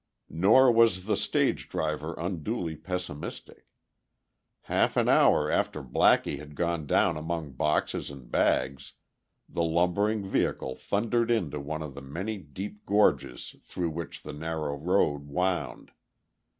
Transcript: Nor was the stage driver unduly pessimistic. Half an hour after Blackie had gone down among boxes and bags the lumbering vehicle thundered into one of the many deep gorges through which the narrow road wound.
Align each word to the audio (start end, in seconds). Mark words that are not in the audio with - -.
Nor 0.33 0.71
was 0.71 1.05
the 1.05 1.15
stage 1.15 1.69
driver 1.69 2.15
unduly 2.17 2.75
pessimistic. 2.75 3.67
Half 4.61 4.97
an 4.97 5.07
hour 5.07 5.51
after 5.51 5.83
Blackie 5.83 6.39
had 6.39 6.55
gone 6.55 6.87
down 6.87 7.17
among 7.17 7.51
boxes 7.51 8.09
and 8.09 8.31
bags 8.31 8.93
the 9.47 9.61
lumbering 9.61 10.25
vehicle 10.27 10.73
thundered 10.73 11.29
into 11.29 11.59
one 11.59 11.83
of 11.83 11.93
the 11.93 12.01
many 12.01 12.39
deep 12.39 12.83
gorges 12.87 13.55
through 13.61 13.91
which 13.91 14.23
the 14.23 14.33
narrow 14.33 14.73
road 14.75 15.27
wound. 15.27 15.91